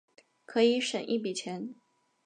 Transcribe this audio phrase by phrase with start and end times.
[0.47, 1.75] 可以省一笔钱